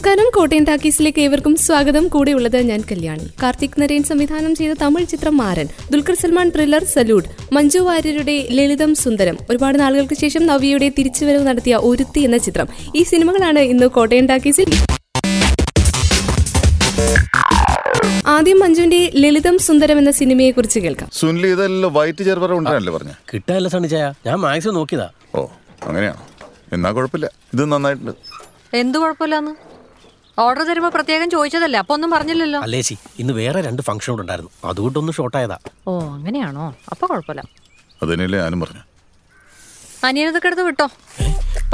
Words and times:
നമസ്കാരം. 0.00 0.28
കോട്ടയം 0.34 0.64
ടാക്കീസിലേക്ക് 0.64 1.20
ഏവർക്കും 1.22 1.56
സ്വാഗതം. 1.56 2.04
കൂടെയുള്ളത് 2.08 2.56
ഞാൻ 2.68 2.80
കല്യാണി. 2.90 3.26
കാർത്തിക് 3.42 3.76
നരേൻ 3.80 4.02
സംവിധാനം 4.10 4.52
ചെയ്ത 4.58 4.72
തമിഴ് 4.82 5.06
ചിത്രം 5.06 5.36
മാരൻ. 5.36 5.68
Dulquer 5.92 6.16
Salmaan 6.20 6.48
thriller 6.54 6.84
Salute. 6.84 7.28
Manju 7.52 7.80
വാര്യരുടെ 7.88 8.36
ലളിതം 8.50 8.94
സുന്ദരം. 8.94 9.36
ഒരുപാട് 9.50 9.80
നാളുകൾക്ക് 9.80 10.16
ശേഷം 10.20 10.46
നവ്യയുടെ 10.46 10.88
തിരിച്ചുവരവ് 10.98 11.46
നടത്തിയ 11.48 11.76
ഒരുത്തി 11.90 12.20
എന്ന 12.20 12.38
ചിത്രം. 12.46 12.68
ഈ 12.96 13.02
സിനിമകളാണ് 13.02 13.58
ഇന്ന് 13.72 13.86
കോട്ടയം 13.98 14.26
ടാക്കീസിൽ 14.26 14.70
ആദ്യം 18.36 18.60
മഞ്ജുവിന്റെ 18.64 19.12
ലളിതം 19.16 19.58
സുന്ദരം 19.68 19.98
എന്ന 19.98 20.10
സിനിമയെ 20.22 20.50
കുറിച്ച് 20.50 20.80
കേൾക്കാം. 20.80 21.10
സുനിൽ 21.12 21.46
ഇതെല്ലാം 21.46 21.94
വൈറ്റ് 21.94 22.22
ചെറുപറ 22.24 22.52
ഉണ്ടാനല്ലേ 22.52 22.92
പറഞ്ഞ? 22.92 23.14
കിട്ടാല്ല 23.34 23.68
സണ്ണിച്ചായ 23.68 24.12
ഞാൻ 24.26 24.38
മാക്സിമം 24.46 24.74
നോക്കിയതാ. 24.74 25.08
ഓ 25.34 25.46
അങ്ങനെയാണോ? 25.86 26.22
എന്നാ 26.72 26.90
കുഴപ്പമില്ല. 26.90 27.30
ഇത് 27.54 27.72
നന്നായിട്ടുണ്ട്. 27.72 28.12
എന്ത് 28.76 28.98
കുഴപ്പമില്ലാന്ന്? 28.98 29.69
ഓർഡർ 30.38 30.62
തരുമ്പോ 30.68 30.90
പ്രത്യേകം 30.96 31.28
ചോദിച്ചതല്ലേ? 31.34 31.78
അപ്പൊ 31.82 31.92
ഒന്നും 31.96 32.10
പറഞ്ഞില്ലല്ലോ. 32.14 32.60
അല്ലേശി 32.66 32.94
ഇന്ന് 33.22 33.32
വേറെ 33.40 33.60
രണ്ട് 33.66 33.82
ഫംഗ്ഷൻ 33.88 34.10
കൂടെ 34.12 34.22
ഉണ്ടായിരുന്നു. 34.24 34.50
അതുകൊണ്ടൊന്ന് 34.70 35.12
ഷോർട്ടായതാ 35.18 35.56
ഓ 35.88 35.92
അങ്ങനെയാണോ? 36.16 36.66
അപ്പൊ 36.92 37.04
കുഴപ്പമില്ല. 37.10 37.42
അതിനല്ലേ 38.02 38.38
ഞാനും 38.44 38.60
പറഞ്ഞു. 38.64 38.82
അനിയനതൊക്കെ 40.08 40.48
എടുത്ത് 40.50 40.64
വിട്ടോ. 40.68 40.86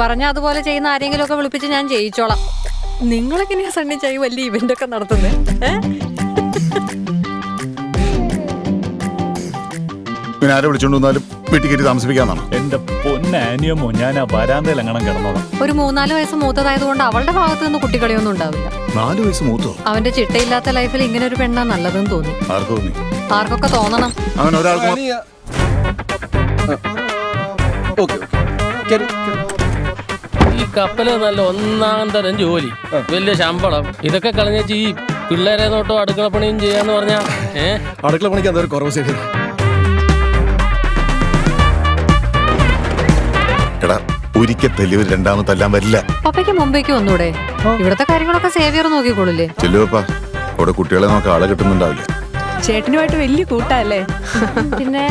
പറഞ്ഞ 0.01 0.23
അതുപോലെ 0.31 0.61
ചെയ്യുന്ന 0.67 0.87
ആരെങ്കിലും 0.95 1.23
ഒക്കെ 1.25 1.35
വിളിപ്പിച്ച് 1.39 1.67
ഞാൻ 1.75 1.83
ചെയ്യിച്ചോളാം 1.93 2.41
നിങ്ങളെങ്ങനെയാ 3.13 3.71
സണ്ണിച്ചായി 3.77 4.17
വലിയ 4.25 4.49
ഇവന്റ് 4.49 4.73
ഒക്കെ 4.73 4.85
നടത്തുന്നത് 4.93 5.35
പിന്നെ 10.39 10.53
ആരെ 10.55 10.67
വിളിച്ചോണ്ട് 10.69 10.97
വന്നാലും 10.97 11.23
വീട്ടിൽ 11.51 11.67
കയറ്റി 11.69 11.85
താമസിപ്പിക്കാന്നാണ്? 11.89 12.41
എന്റെ 12.57 12.77
പൊന്നാനിയമോ 13.27 13.87
ഞാൻ 14.01 14.15
ആ 14.19 14.23
വരാന്തയിൽ 14.33 14.77
എങ്ങനെ 14.81 14.99
കിടന്നോളാം. 15.05 15.41
ഒരു 15.63 15.73
മൂന്നാൽ 15.79 16.09
വയസ്സ് 16.15 16.35
മൂത്തതായതുകൊണ്ട് 16.41 17.03
അവളുടെ 17.07 17.33
ഭാഗത്ത് 17.37 17.63
നിന്ന് 17.65 17.79
കുട്ടികളിയൊന്നും 17.83 18.31
ഉണ്ടാവില്ല. 18.33 18.67
നാല് 18.97 19.19
വയസ്സ് 19.25 19.43
മൂത്തോ? 19.47 19.71
അവന്റെ 19.89 20.11
ചിട്ടയില്ലാത്ത 20.17 20.69
ലൈഫിൽ 20.77 21.01
ഇങ്ങനെ 21.07 21.25
ഒരു 21.29 21.35
പെണ്ണാ 21.41 21.63
നല്ലതെന്ന് 21.71 22.11
തോന്നി. 22.13 22.33
ആർക്ക് 22.53 22.71
തോന്നി? 22.73 22.91
ആർക്കൊക്കെ 23.37 23.69
തോന്നണം. 23.77 24.11
അങ്ങനെ 24.39 24.57
ഒരാൾക്ക് 24.61 24.91
ഈ 30.59 30.65
കപ്പൽ 30.77 31.09
നല്ല 31.25 31.39
ഒന്നാം 31.51 32.07
തരം 32.15 32.37
ജോലി 32.43 32.71
വലിയ 33.13 33.33
ശമ്പളം. 33.41 33.85
ഇതൊക്കെ 34.09 34.31
കളഞ്ഞേച്ച് 34.39 34.77
ഈ 34.85 34.87
പിള്ളേരെ 35.29 35.67
നോട്ടോ 35.75 35.95
അടുക്കള 36.03 36.27
പണിയും 36.35 36.59
ചെയ്യാന്ന് 36.63 36.93
പറഞ്ഞാ 36.97 37.19
ഏഹ് 37.65 37.77
അടുക്കള 38.07 38.27
പണിക്ക് 38.33 38.51
അതൊരു 38.53 38.71
കുറവ് 38.75 38.93
ശരി 38.99 39.15
ഒരിക്കൽ 44.39 44.71
തല്ലി 44.79 44.95
ഒരു 45.01 45.07
രണ്ടാമത് 45.13 45.47
തല്ലാൻ 45.49 45.71
വരില്ല. 45.75 45.97
പപ്പയ്ക്ക് 46.25 46.53
മുമ്പേക്ക് 46.59 46.91
വന്നൂടെ? 46.97 47.27
ഇവിടത്തെ 47.81 48.05
കാര്യങ്ങളൊക്കെ 48.11 48.49
സേവിയർ 48.57 48.87
നോക്കിക്കോളില്ലേ 48.95 49.47
ചെല്ലുവപ്പാ 49.63 50.01
അവിടെ 50.59 50.71
കുട്ടികളെ 50.77 51.07
നോക്കാൻ 51.13 51.33
ആളെ 51.35 51.47
കിട്ടുന്നുണ്ടാവില്ല. 51.51 52.03
ചേട്ടനുമായിട്ട് 52.65 53.17
വലിയ 53.23 53.43
കൂട്ടല്ലേ? 53.51 53.99
പിന്നെ? 54.77 55.05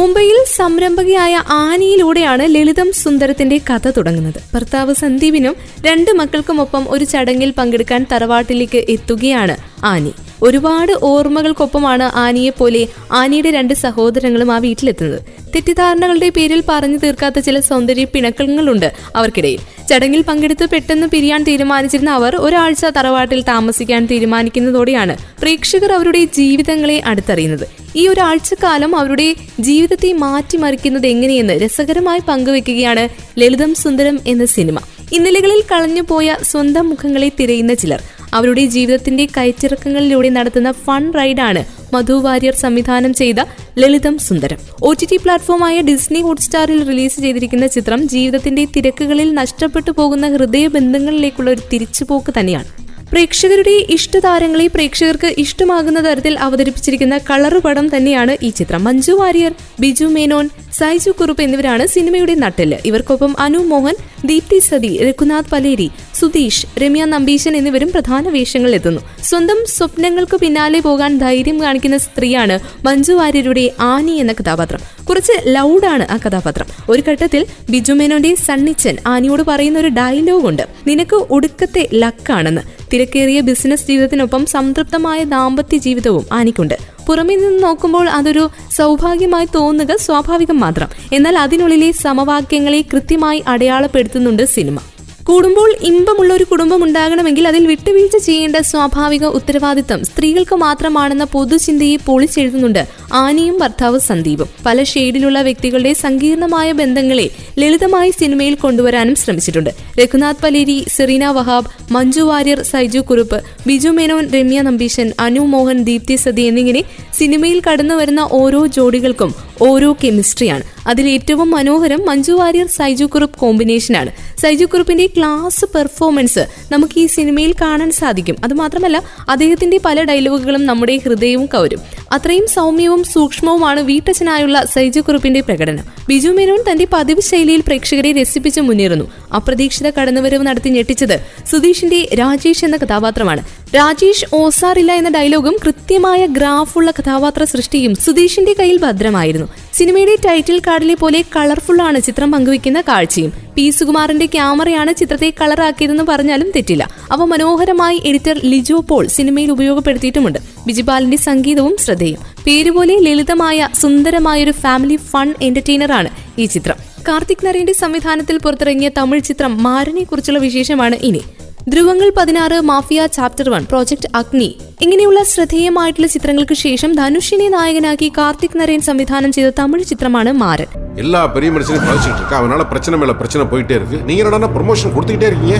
മുംബൈയിൽ 0.00 0.36
സംരംഭകയായ 0.58 1.34
ആനിയിലൂടെയാണ് 1.62 2.44
ലളിതം 2.54 2.88
സുന്ദരത്തിന്റെ 3.00 3.56
കഥ 3.70 3.86
തുടങ്ങുന്നത്. 3.96 4.38
ഭർത്താവ് 4.54 4.92
സന്ദീപിനും 5.00 5.54
രണ്ട് 5.86 6.10
മക്കൾക്കുമൊപ്പം 6.20 6.84
ഒരു 6.90 7.04
ചടങ്ങിൽ 7.12 7.50
പങ്കെടുക്കാൻ 7.58 8.06
തറവാട്ടിലേക്ക് 8.12 8.80
എത്തുകയാണ് 8.94 9.56
ആനി. 9.92 10.12
ഒരുപാട് 10.42 10.92
ഓർമ്മകൾക്കൊപ്പമാണ് 11.02 12.02
ആനിയെ 12.02 12.50
പോലെ 12.50 12.86
ആനിയുടെ 13.12 13.50
രണ്ട് 13.50 13.74
സഹോദരങ്ങളും 13.74 14.52
ആ 14.52 14.58
വീട്ടിലെത്തുന്നത്. 14.58 15.20
തെറ്റിദ്ധാരണകളുടെ 15.54 16.28
പേരിൽ 16.28 16.62
പറഞ്ഞു 16.68 16.98
തീർക്കാത്ത 16.98 17.38
ചില 17.38 17.60
സൗന്ദര്യ 17.60 18.04
പിണക്കങ്ങളുണ്ട് 18.04 18.92
അവർക്കിടയിൽ. 19.16 19.60
ചടങ്ങിൽ 19.88 20.22
പങ്കെടുത്ത് 20.22 20.70
പെട്ടെന്ന് 20.70 21.06
പിരിയാൻ 21.06 21.44
തീരുമാനിച്ചിരുന്ന 21.44 22.10
അവർ 22.10 22.36
ഒരാഴ്ച 22.36 22.84
തറവാട്ടിൽ 22.84 23.42
താമസിക്കാൻ 23.42 24.06
തീരുമാനിക്കുന്നതോടെയാണ് 24.06 25.16
പ്രേക്ഷകർ 25.42 25.92
അവരുടെ 25.92 26.24
ജീവിതങ്ങളെ 26.24 27.02
അടുത്തറിയുന്നത്. 27.04 27.66
ഈ 27.96 28.08
ഒരാഴ്ചക്കാലം 28.08 28.96
അവരുടെ 28.96 29.34
ജീവിതത്തെ 29.60 30.12
മാറ്റിമറിക്കുന്നത് 30.12 31.06
എങ്ങനെയെന്ന് 31.06 31.52
രസകരമായി 31.52 32.20
പങ്കുവെക്കുകയാണ് 32.28 33.08
ലളിതം 33.38 33.74
സുന്ദരം 33.74 34.20
എന്ന 34.26 34.44
സിനിമ. 34.44 34.78
ഇന്നലകളിൽ 35.12 35.62
കളഞ്ഞുപോയ 35.72 36.36
സ്വന്തം 36.42 36.88
മുഖങ്ങളെ 36.88 37.28
തിരയുന്ന 37.40 37.74
ചിലർ. 37.74 38.02
അവരുടെ 38.34 38.66
ജീവിതത്തിന്റെ 38.66 39.24
കയറ്റിറക്കങ്ങളിലൂടെ 39.36 40.28
നടത്തുന്ന 40.28 40.72
ഫൺ 40.72 41.12
റൈഡാണ് 41.12 41.64
മധു 41.94 42.12
വാര്യർ 42.12 42.54
സംവിധാനം 42.54 43.14
ചെയ്ത 43.14 43.36
Lalitham 43.78 44.18
Sundaram. 44.18 44.58
O 44.82 44.92
T 44.92 45.06
T 45.10 45.16
പ്ലാറ്റ്ഫോമായ 45.16 45.80
Disney 45.80 46.20
ഹോട്ട്സ്റ്റാറിൽ 46.20 46.84
റിലീസ് 46.84 47.20
ചെയ്തിരിക്കുന്ന 47.20 47.66
ചിത്രം 47.66 48.08
ജീവിതത്തിന്റെ 48.08 48.64
തിരക്കുകളിൽ 48.64 49.34
നഷ്ടപ്പെട്ടു 49.34 49.90
പോകുന്ന 49.90 50.28
ഹൃദയബന്ധങ്ങളിലേക്കുള്ള 50.28 51.50
ഒരു 51.50 51.60
തിരിച്ചുപോക്ക് 51.72 52.34
തന്നെയാണ്. 52.40 52.64
പ്രേക്ഷകരുടെ 53.12 53.70
ഇഷ്ടതാരങ്ങളെ 53.70 54.66
പ്രേക്ഷകർക്ക് 54.66 55.34
ഇഷ്ടമാകുന്ന 55.38 56.00
തരത്തിൽ 56.04 56.38
അവതരിപ്പിച്ചിരിക്കുന്ന 56.38 57.18
കളറ് 57.18 57.58
പടം 57.58 57.96
തന്നെയാണ് 57.96 58.36
ഈ 58.42 58.50
ചിത്രം. 58.50 58.84
മഞ്ജു 58.84 59.12
വാര്യർ 59.12 59.54
ബിജു 59.80 60.04
മേനോൻ 60.04 60.48
സൈജു 60.72 61.10
കുറുപ്പ് 61.10 61.42
എന്നിവരാണ് 61.42 61.86
സിനിമയുടെ 61.86 62.34
നട്ടെല്ല്. 62.34 62.76
ഇവർക്കൊപ്പം 62.84 63.40
അനു 63.40 63.58
മോഹൻ 63.58 63.94
ദീപ്തി 64.24 64.58
സതി 64.58 64.98
രഘുനാഥ് 64.98 65.50
പലേരി 65.52 65.90
സുധീഷ് 66.14 66.66
രമ്യ 66.78 67.04
നമ്പീശൻ 67.04 67.56
എന്നിവരും 67.56 67.90
പ്രധാന 67.90 68.28
വേഷങ്ങൾ 68.28 68.74
എത്തുന്നു. 68.74 69.00
സ്വന്തം 69.24 69.56
സ്വപ്നങ്ങൾക്ക് 69.66 70.36
പിന്നാലെ 70.36 70.80
പോകാൻ 70.80 71.18
ധൈര്യം 71.18 71.62
കാണിക്കുന്ന 71.62 71.98
സ്ത്രീയാണ് 71.98 72.58
മഞ്ജു 72.84 73.12
വാര്യരുടെ 73.12 73.70
ആനി 73.80 74.12
എന്ന 74.12 74.32
കഥാപാത്രം. 74.32 74.80
കുറച്ച് 75.04 75.32
ലൗഡാണ് 75.46 76.12
ആ 76.12 76.16
കഥാപാത്രം. 76.16 76.66
ഒരു 76.88 77.02
ഘട്ടത്തിൽ 77.08 77.46
ബിജു 77.70 77.92
മേനോന്റെ 77.92 78.34
സണ്ണിച്ചൻ 78.34 78.96
ആനിയോട് 79.06 79.42
പറയുന്ന 79.42 79.78
ഒരു 79.78 79.88
ഡയലോഗ് 79.88 80.46
ഉണ്ട്. 80.46 80.62
നിനക്ക് 80.86 81.16
ഒടുക്കത്തെ 81.16 81.88
ലക്കാണെന്ന് 81.94 82.60
തിരക്കേറിയ 82.92 83.40
ബിസിനസ് 83.40 83.86
ജീവിതത്തിനൊപ്പം 83.86 84.46
സംതൃപ്തമായ 84.46 85.24
ദാമ്പത്യ 85.24 85.78
ജീവിതവും 85.78 86.26
ആനിക്കുണ്ട്. 86.32 86.74
പുറമേ 87.10 87.36
നിന്ന് 87.36 87.62
നോക്കുമ്പോൾ 87.62 88.08
അതൊരു 88.08 88.50
സൗഭാഗ്യമായി 88.76 89.48
തോന്നുക 89.54 89.96
സ്വാഭാവികം 89.96 90.60
മാത്രം. 90.60 90.88
എന്നാൽ 91.12 91.38
അതിനുള്ളിലെ 91.38 91.92
സമവാക്യങ്ങളെ 91.92 92.84
കൃത്യമായി 92.92 93.42
അടയാളപ്പെടുത്തുന്നുണ്ട് 93.48 94.44
സിനിമ. 94.44 94.78
കൂടുമ്പോൾ 95.24 95.74
ഇമ്പമുള്ള 95.80 96.36
കുടുംബം 96.60 96.84
ഉണ്ടാകണമെങ്കിൽ 96.84 97.48
അതിൽ 97.48 97.66
വിട്ടുവീഴ്ച 97.66 98.16
ചെയ്യേണ്ട 98.16 98.56
സ്വാഭാവിക 98.56 99.24
ഉത്തരവാദിത്തം 99.24 100.04
സ്ത്രീകൾക്ക് 100.04 100.54
മാത്രമാണെന്ന 100.54 101.24
പൊതുചിന്തയെ 101.24 101.96
പൊളിച്ചെഴുതുന്നുണ്ട് 102.06 102.88
ആനിയും 103.12 103.58
ഭർത്താവ് 103.58 103.98
സന്ദീപും. 103.98 104.48
പല 104.66 104.82
ഷെയ്ഡിലുള്ള 104.82 105.42
വ്യക്തികളുടെ 105.42 105.92
സങ്കീർണമായ 105.92 106.72
ബന്ധങ്ങളെ 106.72 107.30
ലളിതമായി 107.58 108.10
സിനിമയിൽ 108.10 108.54
കൊണ്ടുവരാനും 108.54 109.14
ശ്രമിച്ചിട്ടുണ്ട്. 109.14 109.70
രഘുനാഥ് 110.00 110.42
പലേരി 110.44 110.86
സെറീന 110.96 111.30
വഹാബ് 111.30 111.92
മഞ്ജു 111.92 112.20
വാര്യർ 112.20 112.62
സൈജു 112.62 112.98
കുറുപ്പ് 112.98 113.42
ബിജു 113.66 113.88
മേനോൻ 113.88 114.26
രമ്യ 114.26 114.60
നമ്പീശൻ 114.60 115.12
അനു 115.20 115.40
മോഹൻ 115.40 115.84
ദീപ്തി 115.84 116.16
സതി 116.16 116.42
എന്നിങ്ങനെ 116.42 116.84
സിനിമയിൽ 117.18 117.62
കടന്നുവരുന്ന 117.70 118.28
ഓരോ 118.32 118.66
ജോഡികൾക്കും 118.66 119.49
ഓരോ 119.62 119.96
കെമിസ്ട്രിയാണ്. 120.04 120.62
അതിൽ 120.86 121.08
ഏറ്റവും 121.08 121.50
മനോഹരം 121.50 122.00
മഞ്ജു 122.06 122.32
വാര്യർ 122.32 122.66
സൈജു 122.66 123.04
കുറുപ്പ് 123.04 123.38
കോമ്പിനേഷനാണ് 123.38 124.10
സൈജു 124.40 124.64
കുറുപ്പിന്റെ 124.64 125.06
ക്ലാസ് 125.06 125.64
പെർഫോമൻസ് 125.64 126.46
നമുക്ക് 126.72 126.98
ഈ 127.00 127.06
സിനിമയിൽ 127.06 127.54
കാണാൻ 127.60 127.90
സാധിക്കും. 127.90 128.36
അത് 128.44 128.54
മാത്രമല്ല 128.54 129.02
അദ്ദേഹത്തിന്റെ 129.28 129.80
പല 129.84 130.02
ഡയലോഗുകളും 130.02 130.66
നമ്മുടെ 130.66 130.96
ഹൃദയവും 130.96 131.48
കവരും. 131.54 131.80
അത്രയും 132.12 132.46
സൗമ്യവും 132.46 133.04
സൂക്ഷ്മവുമാണ് 133.04 133.80
വീട്ടച്ഛനായുള്ള 133.80 134.64
സൈജു 134.74 135.00
കുറുപ്പിന്റെ 135.00 135.40
പ്രകടനം. 135.40 135.84
ബിജു 136.08 136.28
മേനോൻ 136.28 136.58
തന്റെ 136.70 136.86
പതിവ് 136.92 137.20
ശൈലിയിൽ 137.20 137.60
പ്രേക്ഷകരെ 137.60 138.12
രസിപ്പിച്ച് 138.12 138.60
മുന്നേറുന്നു. 138.60 139.10
അപ്രതീക്ഷിത 139.34 139.90
കടന്നുവരവ് 139.90 140.46
നടത്തി 140.46 140.70
ഞെട്ടിച്ചത് 140.70 141.20
സുധീഷിന്റെ 141.50 142.08
രാജേഷ് 142.18 142.64
എന്ന 142.64 142.76
കഥാപാത്രമാണ്. 142.76 143.42
രാജേഷ് 143.74 144.26
ഓസാറില്ല 144.34 144.92
എന്ന 144.92 145.10
ഡയലോഗും 145.10 145.56
കൃത്യമായ 145.64 146.26
ഗ്രാഫുള്ള 146.26 146.90
കഥാപാത്ര 146.90 147.44
സൃഷ്ടിയും 147.44 147.94
സുധീഷിന്റെ 147.94 148.54
കയ്യിൽ 148.58 148.78
ഭദ്രമായിരുന്നു. 148.78 149.46
സിനിമയുടെ 149.72 150.16
ടൈറ്റിൽ 150.26 150.58
കാർഡിലെ 150.58 150.94
പോലെ 150.94 151.24
കളർഫുള്ളാണ് 151.36 152.00
ചിത്രം 152.00 152.32
പങ്കുവയ്ക്കുന്ന 152.32 152.80
കാഴ്ചയും. 152.80 153.32
പി 153.56 153.70
സുകുമാറിന്റെ 153.70 154.26
ക്യാമറയാണ് 154.26 154.94
ചിത്രത്തെ 154.94 155.32
കളറാക്കിയതെന്ന് 155.40 156.02
പറഞ്ഞാലും 156.02 156.50
തെറ്റില്ല. 156.56 156.90
അവ 157.10 157.24
മനോഹരമായി 157.24 158.02
എഡിറ്റർ 158.04 158.40
ലിജോ 158.44 158.80
പോൾ 158.80 159.06
സിനിമയിൽ 159.06 159.50
ഉപയോഗപ്പെടുത്തിയിട്ടുമുണ്ട്. 159.50 160.38
ബിജിപാലിന്റെ 160.66 161.16
സംഗീതവും 161.16 161.76
ശ്രദ്ധേയം. 161.80 162.18
പേരുപോലെ 162.46 162.98
ലളിതമായ 162.98 163.68
സുന്ദരമായൊരു 163.80 164.50
ഫാമിലി 164.50 164.96
ഫൺ 164.96 165.34
എന്റർടൈനറാണ് 165.42 166.08
ഈ 166.38 166.46
ചിത്രം. 166.46 166.74
കാർത്തിക് 167.08 167.46
നരേന്റെ 167.46 167.72
സംവിധാനത്തിൽ 167.72 168.38
പുറത്തിറങ്ങിയ 168.38 168.90
തമിഴ് 168.98 169.22
ചിത്രം 169.22 169.62
മാരനെ 169.62 170.04
കുറിച്ചുള്ള 170.04 170.38
വിശേഷമാണ് 170.38 170.96
ഇനി. 170.96 171.22
ധ്രുവങ്ങൾ 171.69 172.09
പതിനാറ് 172.17 172.57
മാഫിയ 172.63 173.01
ചാപ്റ്റർ 173.15 173.47
വൺ 173.49 173.63
പ്രോജക്ട് 173.65 174.09
അഗ്നി 174.15 174.49
ഇങ്ങനെയുള്ള 174.81 175.19
ശ്രദ്ധേയമായിട്ടുള്ള 175.23 176.07
ചിത്രങ്ങൾക്ക് 176.07 176.55
ശേഷം 176.59 176.91
ധനുഷിനെ 176.95 177.47
നായകനാക്കി 177.49 178.09
കാർത്തിക് 178.17 178.57
നരേൻ 178.59 178.81
സംവിധാനം 178.81 179.31
ചെയ്ത 179.31 179.49
തമിഴ് 179.59 179.85
ചിത്രമാണ് 179.85 180.33
മാരൻ 180.41 180.69
எல்லா 180.97 181.21
பெரிய 181.33 181.51
மனுஷனையும் 181.51 181.87
பழச்சிட்டு 181.87 182.21
இருக்கா 182.21 182.37
அவனால 182.37 182.65
பிரச்சனை 182.69 182.99
மேல 182.99 183.15
பிரச்சனை 183.15 183.45
போயிட்டே 183.53 183.75
இருக்கு 183.77 183.99
நீங்க 184.05 184.23
என்னடா 184.23 184.51
ப்ரொமோஷன் 184.55 184.95
கொடுத்துக்கிட்டே 184.95 185.31
இருக்கீங்க 185.31 185.57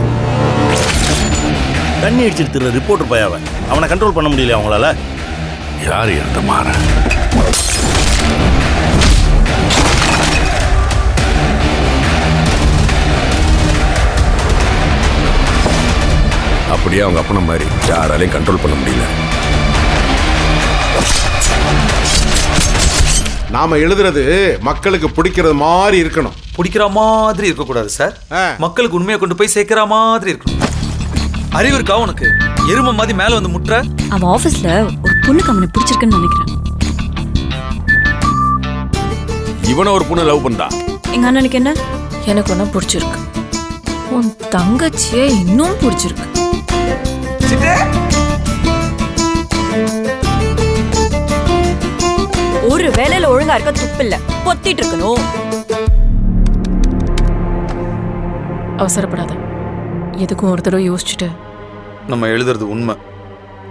தண்ணி 2.01 2.23
அடிச்சிருக்கிற 2.25 2.71
ரிப்போர்ட்டர் 2.71 3.11
பையன் 3.11 3.49
அவனை 3.69 3.87
கண்ட்ரோல் 3.87 4.17
பண்ண 4.17 4.29
முடியல 4.29 4.57
அவங்களால 4.57 4.89
யார் 5.85 6.13
அந்த 6.21 6.41
மாற 6.49 6.67
அப்படியே 16.80 17.00
அவங்க 17.06 17.20
அப்பன 17.20 17.40
மாதிரி 17.46 17.64
யாராலையும் 17.88 18.34
கண்ட்ரோல் 18.34 18.60
பண்ண 18.62 18.76
முடியல. 18.76 19.06
நாம 23.50 23.76
எழுதுறது 23.76 24.24
மக்களுக்கு 24.60 25.08
பிடிக்கிறது 25.08 25.54
மாதிரி 25.54 26.02
இருக்கணும். 26.02 26.36
பிடிக்கிற 26.56 26.90
மாதிரி 26.90 27.44
இருக்கக்கூடாது 27.46 27.88
சார். 27.88 28.18
மக்களுக்கு 28.58 28.96
உண்மையை 28.96 29.18
கொண்டு 29.18 29.34
போய் 29.34 29.54
சேர்க்கிற 29.54 29.86
மாதிரி 29.86 30.32
இருக்கணும். 30.32 30.62
அறிவு 31.50 31.74
இருக்கா 31.74 31.98
உனக்கு? 31.98 32.26
எரும 32.68 32.94
மாதிரி 32.94 33.18
மேல 33.18 33.38
வந்து 33.38 33.52
முட்டுற? 33.58 33.74
அவன் 34.08 34.40
ஆபீஸ்ல 34.40 34.68
ஒரு 34.84 35.14
பொண்ணுக்கு 35.26 35.50
அவனை 35.52 35.68
பிடிச்சிருக்குன்னு 35.74 36.16
நினைக்கிறேன். 36.18 36.58
இவனை 39.62 39.92
ஒரு 39.92 40.04
பொண்ணு 40.04 40.24
லவ் 40.24 40.46
பண்றா? 40.46 40.68
எங்க 41.10 41.32
அண்ணனுக்கு 41.32 41.58
என்ன? 41.62 41.74
எனக்கு 42.24 42.52
ஒன்றும் 42.52 42.72
பிடிச்சிருக்கு. 42.72 43.18
உன் 44.10 44.36
தங்கச்சியை 44.50 45.24
இன்னும் 45.24 45.74
பிடிச்சிருக்கு. 45.80 46.39
ஒரு 52.69 52.87
வேலையில 52.97 53.31
ஒழுங்கா 53.31 53.55
இருக்க 53.57 53.73
துப்பு 53.75 54.03
இல்ல 54.05 54.15
பொத்திட்டு 54.45 54.81
இருக்கணும் 54.81 55.23
அவசரப்படாத 58.77 59.33
எதுக்கும் 60.23 60.51
ஒரு 60.51 60.61
தடவை 60.61 60.83
யோசிச்சுட்டு 60.87 61.27
நம்ம 62.07 62.27
எழுதுறது 62.27 62.65
உண்மை 62.73 62.95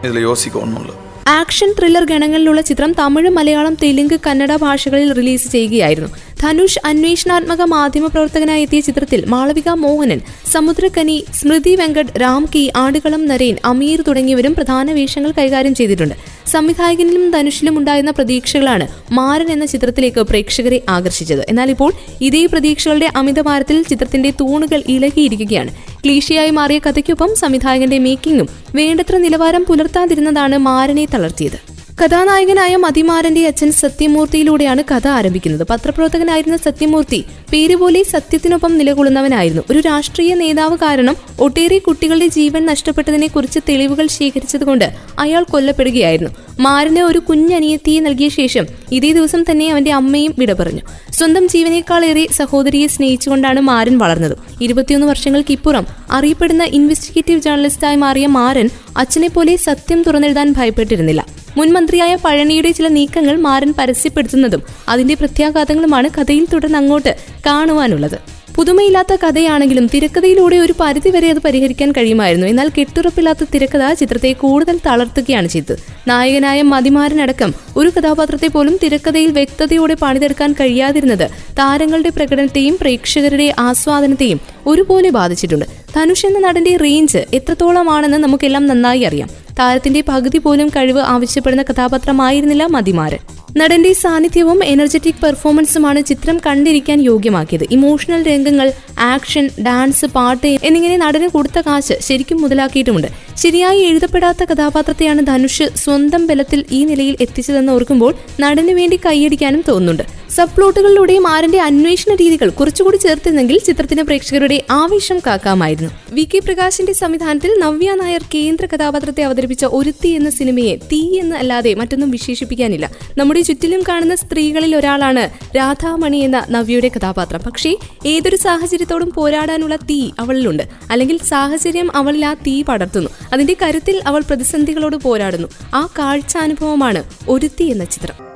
இதுல 0.02 0.20
யோசிக்க 0.22 0.56
ஒன்றும் 0.58 0.82
இல்லை 0.82 0.94
ആക്ഷൻ 1.34 1.70
ത്രില്ലർ 1.76 2.04
ഗണങ്ങളിലുള്ള 2.04 2.60
ചിത്രം 2.60 2.90
തമിഴ് 2.98 3.30
മലയാളം 3.30 3.74
തെലുങ്ക് 3.82 4.16
കന്നഡ 4.20 4.52
ഭാഷകളിൽ 4.58 5.10
റിലീസ് 5.12 5.46
ചെയ്യുകയായിരുന്നു 5.50 6.10
ധനുഷ് 6.43 6.79
അന്വേഷണാത്മക 6.85 7.61
മാധ്യമ 7.71 8.07
പ്രവർത്തകനായി 8.07 8.63
എത്തിയ 8.65 8.79
ചിത്രത്തിൽ 8.79 9.21
മാളവിക 9.25 9.69
മോഹനൻ 9.83 10.19
സമുദ്രക്കനി 10.51 11.15
സ്മൃതി 11.39 11.75
വെങ്കട് 11.75 12.11
രാം 12.21 12.43
കി 12.53 12.61
ആടുകളം 12.75 13.25
നരേൻ 13.31 13.55
അമീർ 13.65 14.01
തുടങ്ങിയവരും 14.07 14.53
പ്രധാന 14.53 14.91
വേഷങ്ങൾ 14.91 15.31
കൈകാര്യം 15.39 15.73
ചെയ്തിട്ടുണ്ട്. 15.79 16.15
സംവിധായകനിലും 16.47 17.25
ധനുഷിലും 17.31 17.75
ഉണ്ടായിരുന്ന 17.79 18.11
പ്രതീക്ഷകളാണ് 18.11 18.85
മാരൻ 19.11 19.49
എന്ന 19.55 19.65
ചിത്രത്തിലേക്ക് 19.65 20.21
പ്രേക്ഷകരെ 20.29 20.79
ആകർഷിച്ചത്. 20.89 21.43
എന്നാൽ 21.49 21.69
ഇപ്പോൾ 21.75 21.91
ഇതേ 22.27 22.45
പ്രതീക്ഷകളുടെ 22.45 23.09
അമിതഭാരത്തിൽ 23.21 23.83
ചിത്രത്തിന്റെ 23.83 24.31
തൂണുകൾ 24.39 24.83
ഇളകിയിരിക്കുകയാണ്. 24.95 25.73
ക്ലീഷയായി 26.05 26.49
മാറിയ 26.59 26.79
കഥയ്ക്കൊപ്പം 26.87 27.35
സംവിധായകന്റെ 27.35 27.99
മേക്കിങ്ങും 28.07 28.49
വേണ്ടത്ര 28.79 29.17
നിലവാരം 29.17 29.65
പുലർത്താതിരുന്നതാണ് 29.69 30.57
മാരനെ 30.69 31.05
തളർത്തിയത്. 31.15 31.78
കഥാനായകനായ 32.01 32.75
മതിമാരന്റെ 32.75 33.47
അച്ഛൻ 33.47 33.71
സത്യമൂർത്തിയിലൂടെയാണ് 33.71 34.83
കഥ 34.91 35.07
ആരംഭിക്കുന്നത്. 35.07 35.67
പത്രപ്രവർത്തകനായിരുന്ന 35.69 36.57
സത്യമൂർത്തി 36.57 37.25
പേരുപോലെ 37.53 38.03
സത്യത്തിനൊപ്പം 38.03 38.77
നിലകൊള്ളുന്നവനായിരുന്നു. 38.77 39.63
ഒരു 39.71 39.79
രാഷ്ട്രീയ 39.79 40.33
നേതാവ് 40.33 40.77
കാരണം 40.77 41.15
ഒട്ടേറെ 41.39 41.77
കുട്ടികളുടെ 41.77 42.27
ജീവൻ 42.27 42.65
നഷ്ടപ്പെട്ടതിനെ 42.65 43.27
കുറിച്ച് 43.27 43.59
തെളിവുകൾ 43.69 44.07
ശേഖരിച്ചതുകൊണ്ട് 44.07 44.85
അയാൾ 45.19 45.43
കൊല്ലപ്പെടുകയായിരുന്നു. 45.43 46.31
മാരന് 46.59 46.99
ഒരു 46.99 47.19
കുഞ്ഞനിയത്തിയെ 47.19 47.99
നൽകിയ 47.99 48.29
ശേഷം 48.29 48.67
ഇതേ 48.91 49.11
ദിവസം 49.11 49.43
തന്നെ 49.43 49.71
അവന്റെ 49.71 49.91
അമ്മയും 49.91 50.35
വിട 50.39 50.53
പറഞ്ഞു. 50.53 50.81
സ്വന്തം 51.11 51.47
ജീവനേക്കാളേറെ 51.47 52.27
സഹോദരിയെ 52.37 52.87
സ്നേഹിച്ചുകൊണ്ടാണ് 52.87 53.59
മാരൻ 53.59 53.97
വളർന്നത്. 53.97 54.37
ഇരുപത്തിയൊന്ന് 54.61 55.07
വർഷങ്ങൾക്കിപ്പുറം 55.07 55.87
അറിയപ്പെടുന്ന 56.11 56.63
ഇൻവെസ്റ്റിഗേറ്റീവ് 56.63 57.41
ജേർണലിസ്റ്റായി 57.41 57.95
മാറിയ 57.95 58.27
മാരൻ 58.27 58.69
അച്ഛനെ 58.97 59.27
പോലെ 59.27 59.55
സത്യം 59.55 60.03
തുറന്നെഴുതാൻ 60.03 60.53
ഭയപ്പെട്ടിരുന്നില്ല. 60.57 61.38
മുൻ 61.57 61.73
മന്ത്രിയായ 61.73 62.15
പഴനിയുടെ 62.15 62.71
ചില 62.71 62.87
നീക്കങ്ങൾ 62.87 63.35
മാരൻ 63.35 63.73
പരസ്യപ്പെടുത്തുന്നതും 63.79 64.63
അതിന്റെ 64.89 65.13
പ്രത്യാഘാതങ്ങളുമാണ് 65.13 66.09
കഥയിൽ 66.09 66.47
തുടർന്ന് 66.53 66.77
അങ്ങോട്ട് 66.77 67.15
കാണുവാനുള്ളത്. 67.45 68.39
പുതുമയില്ലാത്ത 68.55 69.15
കഥയാണെങ്കിലും 69.15 69.87
തിരക്കഥയിലൂടെ 69.87 70.55
ഒരു 70.55 70.73
പരിധിവരെ 70.79 71.29
അത് 71.29 71.39
പരിഹരിക്കാൻ 71.39 71.91
കഴിയുമായിരുന്നു. 71.91 72.47
എന്നാൽ 72.47 72.71
കെട്ടുറപ്പില്ലാത്ത 72.79 73.45
തിരക്കഥ 73.53 73.93
ചിത്രത്തെ 73.93 74.33
കൂടുതൽ 74.33 74.79
തളർത്തുകയാണ് 74.85 75.47
ചെയ്തത്. 75.47 75.77
നായകനായ 76.07 76.61
മതിമാരനടക്കം 76.61 77.53
ഒരു 77.77 77.89
കഥാപാത്രത്തെ 77.89 78.47
പോലും 78.47 78.79
തിരക്കഥയിൽ 78.83 79.31
വ്യക്തതയോടെ 79.31 79.93
പണിതെടുക്കാൻ 79.93 80.55
കഴിയാതിരുന്നത് 80.59 81.29
താരങ്ങളുടെ 81.59 82.09
പ്രകടനത്തെയും 82.09 82.77
പ്രേക്ഷകരുടെ 82.81 83.53
ആസ്വാദനത്തെയും 83.59 84.39
ഒരുപോലെ 84.67 85.09
ബാധിച്ചിട്ടുണ്ട്. 85.09 85.65
ധനുഷ് 85.95 86.25
എന്ന 86.25 86.39
നടന്റെ 86.39 86.77
റേഞ്ച് 86.77 87.17
എത്രത്തോളമാണെന്ന് 87.33 88.17
നമുക്കെല്ലാം 88.17 88.67
നന്നായി 88.67 89.01
അറിയാം. 89.01 89.48
താരത്തിന്റെ 89.59 90.01
പകുതി 90.07 90.37
പോലും 90.37 90.67
കഴിവ് 90.67 90.99
ആവശ്യപ്പെടുന്ന 90.99 91.63
കഥാപാത്രമായിരുന്നില്ല 91.69 92.65
മതിമാരൻ 92.75 93.21
നടന്റെ 93.57 93.93
സാന്നിധ്യവും 93.93 94.63
എനർജറ്റിക് 94.63 95.21
പെർഫോമൻസുമാണ് 95.23 96.01
ചിത്രം 96.01 96.37
കണ്ടിരിക്കാൻ 96.45 97.01
യോഗ്യമാക്കിയത്. 97.01 97.65
ഇമോഷണൽ 97.71 98.21
രംഗങ്ങൾ 98.23 98.71
ആക്ഷൻ 98.97 99.49
ഡാൻസ് 99.67 100.05
പാട്ട് 100.05 100.47
എന്നിങ്ങനെ 100.47 100.97
നടന് 100.97 101.27
കൊടുത്ത 101.27 101.59
കാശ് 101.59 101.95
ശരിക്കും 102.07 102.41
മുതലാക്കിയിട്ടുമുണ്ട്. 102.41 103.07
ശരിയായി 103.35 103.79
എഴുതപ്പെടാത്ത 103.79 104.43
കഥാപാത്രത്തെയാണ് 104.51 105.27
ധനുഷ് 105.27 105.67
സ്വന്തം 105.83 106.27
ബലത്തിൽ 106.27 106.65
ഈ 106.71 106.83
നിലയിൽ 106.83 107.17
എത്തിച്ചതെന്ന് 107.21 107.71
ഓർക്കുമ്പോൾ 107.71 108.13
നടന് 108.39 108.71
വേണ്ടി 108.71 108.99
കൈയടിക്കാനും 109.05 109.63
തോന്നുന്നുണ്ട്. 109.67 110.18
സബ് 110.35 110.55
പ്ലോട്ടുകളിലൂടെയും 110.55 111.27
ആരന്റെ 111.27 111.61
അന്വേഷണ 111.61 112.15
രീതികൾ 112.15 112.49
കുറച്ചുകൂടി 112.49 112.97
ചേർത്തിരുന്നെങ്കിൽ 112.97 113.59
ചിത്രത്തിന് 113.59 114.03
പ്രേക്ഷകരുടെ 114.03 114.63
ആവേശം 114.71 115.19
കാക്കാമായിരുന്നു. 115.19 115.89
വി 116.11 116.23
കെ 116.23 116.39
പ്രകാശിന്റെ 116.39 116.93
സംവിധാനത്തിൽ 116.93 117.59
നവ്യ 117.59 117.93
നായർ 117.93 118.23
കേന്ദ്ര 118.33 118.65
കഥാപാത്രത്തെ 118.65 119.23
അവതരിപ്പിച്ച 119.23 119.65
ഒരുത്തി 119.65 120.07
എന്ന 120.07 120.29
സിനിമയെ 120.29 120.75
തീ 120.75 121.19
എന്ന് 121.19 121.35
അല്ലാതെ 121.35 121.73
മറ്റൊന്നും 121.73 122.11
വിശേഷിപ്പിക്കാനില്ല. 122.11 122.91
നമ്മുടെ 123.17 123.41
ചുറ്റിലും 123.41 123.83
കാണുന്ന 123.89 124.15
സ്ത്രീകളിൽ 124.15 124.75
ഒരാളാണ് 124.75 125.29
രാധാമണി 125.57 126.17
എന്ന 126.17 126.45
നവ്യയുടെ 126.49 126.91
കഥാപാത്രം. 126.97 127.39
പക്ഷേ 127.39 127.77
ഏതൊരു 128.05 128.35
സാഹചര്യത്തോടും 128.35 129.11
പോരാടാനുള്ള 129.15 129.75
തീ 129.75 130.11
അവളിലുണ്ട്. 130.19 130.63
അല്ലെങ്കിൽ 130.91 131.17
സാഹചര്യം 131.17 131.95
അവളിൽ 131.95 132.25
ആ 132.25 132.33
തീ 132.33 132.63
പടർത്തുന്നു. 132.63 133.09
അതിന്റെ 133.33 133.57
കരുത്തിൽ 133.61 134.01
അവൾ 134.07 134.19
പ്രതിസന്ധികളോട് 134.19 134.95
പോരാടുന്നു. 134.95 135.47
ആ 135.75 135.89
കാഴ്ചാനുഭവമാണ് 135.99 137.03
ഒരുത്തി 137.29 137.63
എന്ന 137.63 137.83
ചിത്രം. 137.83 138.28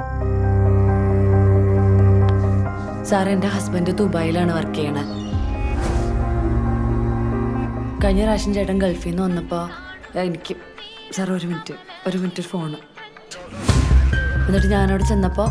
സാർ 3.09 3.27
എന്റെ 3.31 3.47
ഹസ്ബൻഡ് 3.53 3.91
ദുബായിലാണ് 3.99 4.51
വർക്ക് 4.57 4.75
ചെയ്യണത് 4.77 5.11
കഴിഞ്ഞ 8.03 8.21
പ്രാവശ്യം 8.23 8.53
ചേട്ടൻ 8.55 8.77
ഗൾഫിൽ 8.83 9.09
നിന്ന് 9.09 9.23
വന്നപ്പോൾ 9.23 9.63
എനിക്ക് 10.23 10.53
സാർ 11.15 11.27
ഒരു 11.35 11.47
മിനിറ്റ് 11.49 11.73
ഒരു 12.07 12.17
മിനിറ്റ് 12.21 12.43
ഫോണ്. 12.51 12.77
എന്നിട്ട് 14.47 14.69
ഞാനവിടെ 14.75 15.05
ചെന്നപ്പോൾ 15.11 15.49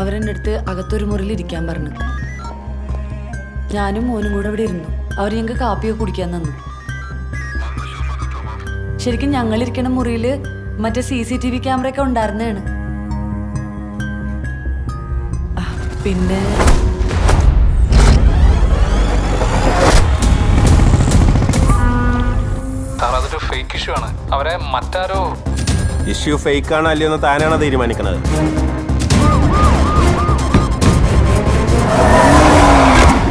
അവരെന്റെ 0.00 0.32
അടുത്ത് 0.32 0.52
അകത്തൊരു 0.70 1.06
മുറിയിൽ 1.10 1.32
ഇരിക്കാൻ 1.36 1.62
പറഞ്ഞു. 1.70 1.92
ഞാനും 3.76 4.04
മോനും 4.08 4.32
കൂടെ 4.36 4.48
ഇവിടെ 4.50 4.64
ഇരുന്നു. 4.68 4.88
അവർ 5.20 5.30
ഞങ്ങൾക്ക് 5.38 5.60
കാപ്പിയൊക്കെ 5.60 6.00
കുടിക്കാൻ 6.00 6.28
തന്നു. 6.36 6.52
ശരിക്കും 9.04 9.30
ഞങ്ങളിരിക്കണ 9.38 9.88
മുറിയിൽ 9.98 10.26
മറ്റേ 10.84 11.02
സി 11.08 11.22
സി 11.30 11.38
ടി 11.44 11.50
വി 11.54 11.60
ക്യാമറയൊക്കെ 11.68 12.02
ഉണ്ടായിരുന്നതാണ്. 12.08 12.62
പിന്നെ 16.04 16.38
ഇഷ്യൂ 23.80 23.92
ആണ് 23.98 24.08
അവരെ 24.32 24.54
മറ്റാരോ 24.72 25.20
ഇഷ്യൂ 26.10 26.34
ഫേക്ക് 26.38 26.72
ആണ് 26.74 26.88
അല്ലയോ 26.88 27.08
എന്ന് 27.10 27.20
താനാണ് 27.24 27.56
തീരുമാനിക്കുന്നത് 27.62 28.18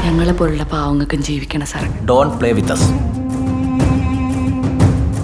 ഞങ്ങളെ 0.06 0.34
പോലുള്ള 0.34 0.66
പാവങ്ങൾക്കും 0.72 1.22
ജീവിക്കണം 1.24 1.68
sir 1.68 1.86
don't 2.10 2.36
play 2.40 2.52
with 2.52 2.74
us 2.74 2.88